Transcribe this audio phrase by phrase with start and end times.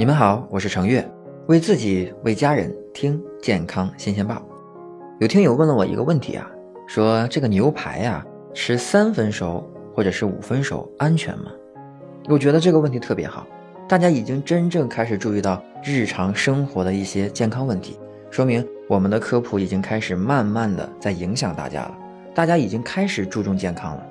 [0.00, 1.06] 你们好，我是程月，
[1.46, 4.42] 为自己为家人听健康新鲜报。
[5.18, 6.50] 有听友问了我一个问题啊，
[6.86, 8.24] 说这个牛排呀，
[8.54, 9.62] 吃三分熟
[9.94, 11.50] 或者是五分熟安全吗？
[12.30, 13.46] 我觉得这个问题特别好，
[13.86, 21.98] 大家已经真正开始注意到日常生活的一些健康问题，说明我们的科普已经开始慢慢的在影响大家了，
[22.34, 24.06] 大家已经开始注重健康了。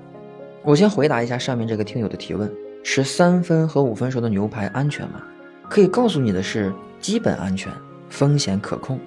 [0.61, 2.47] 我先回答一下上面这个听友的提问：
[2.83, 5.24] 吃三分和五分熟的牛排安全吗？
[5.69, 7.71] 可以告诉你的是，基本安全，
[8.09, 9.00] 风险可控。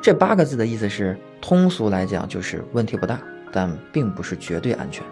[0.00, 3.20] 这八个字的意思是，通俗来讲就是问题不大，
[3.52, 5.04] 但并不是绝对安全。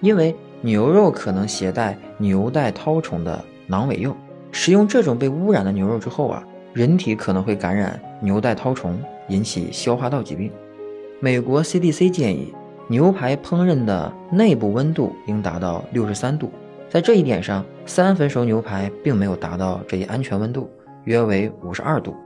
[0.00, 4.14] 因为牛肉可能携带牛带绦虫的囊尾蚴，
[4.50, 8.98] 食用这种被污染的牛肉之后啊，人体可能会感染牛带绦虫，
[9.28, 10.50] 引起消化道疾病。
[11.20, 12.54] 美国 CDC 建议，
[12.86, 16.50] 牛排烹饪的内部温度应达到六十三度。
[16.88, 20.70] 在这一点上，三分熟牛排并没有达到这一安全温度，
[21.04, 22.16] 约为五十二度，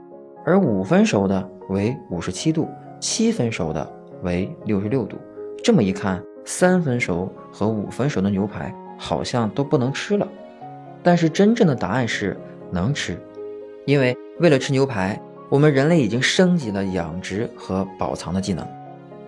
[0.45, 5.17] 而五分熟的为五十七度，七分熟的为六十六度。
[5.61, 10.25] 这么一看，三分熟和五分熟的牛排好像都不能吃了。
[11.01, 12.37] 但是真正的答案是
[12.71, 13.17] 能吃，
[13.85, 18.65] 因为为了吃牛排，我们人类已经升级了养殖和保藏的技能。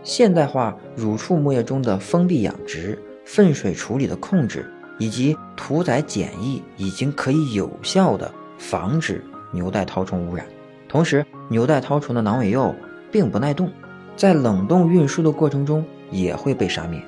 [0.02, 4.72] 现代化乳畜牧业中的封闭养殖、粪水处理的控制。
[4.98, 10.46] 以及屠宰检疫已经可以有效的防止牛带绦虫污染，
[10.88, 12.74] 同时牛带绦虫的囊尾蚴
[13.12, 13.72] 并不耐冻，
[14.16, 17.02] 在冷冻运输的过程中也会被杀灭。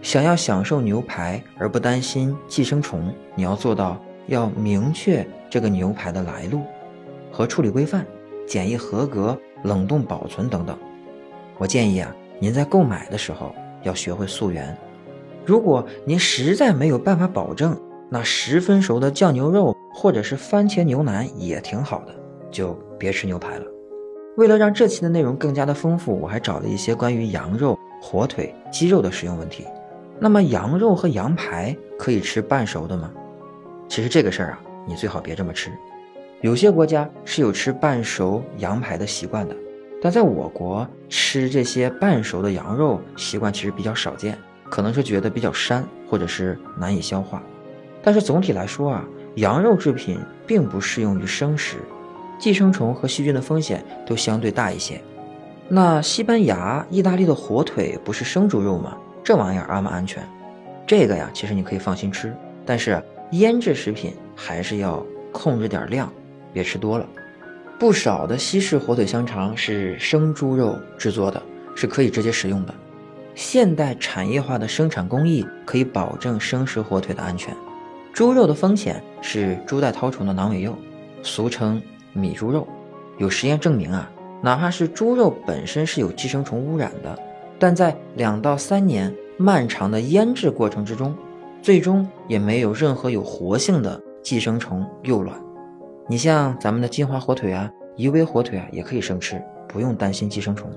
[0.00, 6.62] 想要享受牛排而不担心寄生虫，你要做到要明确这个牛排的来路
[7.32, 8.06] 和处理规范、
[8.46, 10.78] 检疫合格、冷冻保存等等。
[11.58, 13.52] 我建议啊，您在购买的时候
[13.82, 14.76] 要学会溯源。
[15.48, 17.74] 如果您实在没有办法保证，
[18.10, 22.14] 那十分熟的酱牛肉或者是番茄牛腩也挺好的，
[22.50, 23.64] 就别吃牛排了。
[24.36, 29.66] 为了让这期的内容更加的丰富，我还找了一些关于羊肉、火腿、鸡肉的食用问题。
[30.18, 33.10] 那么羊肉和羊排可以吃半熟的吗？
[33.88, 35.70] 其实这个事儿啊，你最好别这么吃。
[36.42, 39.56] 有些国家是有吃半熟羊排的习惯的，
[40.02, 44.38] 但在我国吃这些半熟的羊肉习惯其实比较少见。
[44.70, 47.42] 可能是觉得比较膻，或者是难以消化，
[48.02, 49.04] 但是总体来说啊，
[49.36, 51.76] 羊肉制品并不适用于生食，
[52.38, 55.00] 寄生虫和细菌的风险都相对大一些。
[55.68, 58.96] 那西班牙、意大利的火腿不是生猪肉吗？
[59.22, 60.26] 这玩意儿安不安全？
[60.86, 62.34] 这个呀，其实你可以放心吃，
[62.64, 63.02] 但是
[63.32, 66.10] 腌制食品还是要控制点量，
[66.52, 67.06] 别吃多了。
[67.78, 71.40] 不少的西式火腿香肠是生猪肉制作的，
[71.76, 72.74] 是可以直接食用的。
[73.38, 77.54] 现代产业化的生产工艺可以保证生食火腿的安全。
[78.12, 80.74] 猪肉的风险是猪带绦虫的囊尾蚴，
[81.22, 81.80] 俗称
[82.12, 82.66] 米猪肉。
[83.16, 84.10] 有实验证明啊，
[84.42, 87.16] 哪怕是猪肉本身是有寄生虫污染的，
[87.60, 91.16] 但在两到三年漫长的腌制过程之中，
[91.62, 95.40] 最终也没有任何有活性的寄生虫幼卵。
[96.08, 100.68] 你像咱们的金华火腿啊、宜威火腿啊，也可以生吃，不用担心寄生虫。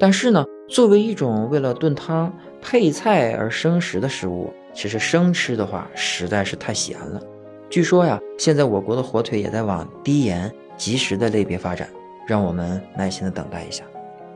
[0.00, 7.20] 但是呢，作为一种为了炖汤配菜而生食的食物，其实生吃的话实在是太咸了。
[7.68, 11.88] 据说呀，现在我国的火腿也在往低盐、即食的类别发展，
[12.26, 13.84] 让我们耐心的等待一下。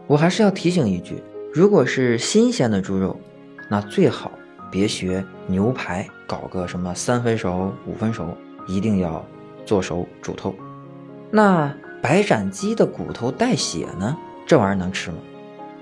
[0.06, 1.22] 我还是要提醒一句，
[1.52, 3.18] 如果是新鲜的猪肉，
[3.70, 4.30] 那最好
[4.70, 8.26] 别学牛排搞个什么三分熟、五分熟，
[8.66, 9.24] 一定要
[9.64, 10.54] 做熟煮透。
[11.30, 14.16] 那白斩鸡的骨头带血呢？
[14.46, 15.16] 这玩意儿能吃吗？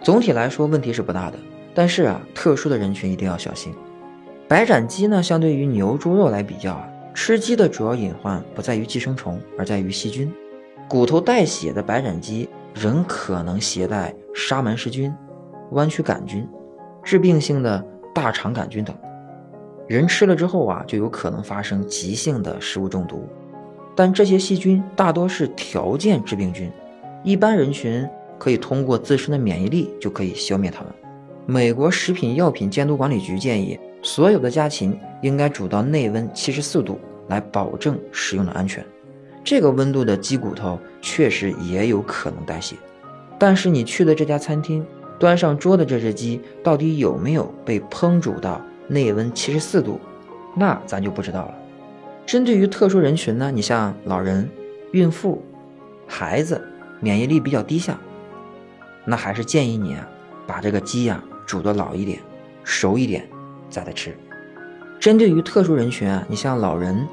[0.05, 1.39] 总体来说问题是不大的，
[1.75, 3.73] 但是啊，特殊的人群一定要小心。
[4.47, 10.31] 白斩鸡呢，相对于牛猪肉来比较啊，吃鸡的主要隐患不在于寄生虫，而在于细菌。
[10.91, 15.11] 骨头带血的白斩鸡仍可能携带沙门氏菌、
[15.71, 16.47] 弯曲杆菌、
[17.03, 17.83] 致病性的
[18.15, 18.95] 大肠杆菌等。
[19.89, 23.27] 人吃了之后啊，就有可能发生急性的食物中毒。
[23.97, 26.71] 但这些细菌大多是条件致病菌，
[27.23, 28.07] 一般人群。
[28.39, 30.93] 可以通过自身的免疫力就可以消灭它们。
[31.47, 36.99] 美国食品药品监督管理局建议，所有的家禽应该煮到内温七十四度，
[37.29, 38.85] 来保证食用的安全。
[39.45, 42.77] 这个温度的鸡骨头确实也有可能带血，
[43.39, 44.87] 但是你去的这家餐厅
[45.19, 48.59] 端上桌的这只鸡到底有没有被烹煮到
[48.89, 50.01] 内温七十四度，
[50.55, 51.55] 那咱就不知道了。
[52.25, 54.49] 针对于特殊人群呢，你像老人、
[54.93, 55.43] 孕妇、
[56.07, 56.59] 孩子，
[57.01, 58.01] 免疫力比较低下。
[59.05, 60.09] 那还是建议你啊，
[60.47, 62.19] 把这个鸡呀煮的老一点、
[62.63, 63.29] 熟一点，
[63.69, 64.17] 再来吃。
[64.99, 67.07] 针对于特殊人群啊，你像老人、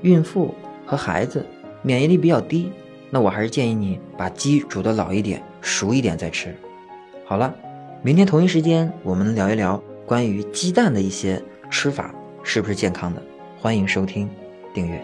[0.00, 0.54] 孕妇
[0.86, 1.44] 和孩子，
[1.82, 2.72] 免疫力比较低，
[3.10, 6.56] 那我还是建议你把鸡煮的老一点、熟一点再吃。
[7.26, 7.54] 好了，
[8.02, 13.22] 明天同一时间我们聊一聊关于鸡蛋的一些吃法是不是健康的，
[13.60, 14.30] 欢迎收听，
[14.72, 15.02] 订阅。